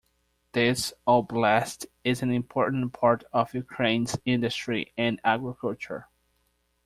This 0.53 0.93
oblast 1.05 1.85
is 2.03 2.23
an 2.23 2.31
important 2.31 2.91
part 2.91 3.23
of 3.31 3.53
Ukraine's 3.53 4.17
industry 4.25 4.93
and 4.97 5.21
agriculture. 5.23 6.07